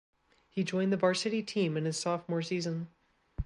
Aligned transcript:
He 0.49 0.63
joined 0.63 0.91
the 0.91 0.97
varsity 0.97 1.43
team 1.43 1.77
in 1.77 1.85
his 1.85 1.95
sophomore 1.99 2.41
season. 2.41 2.87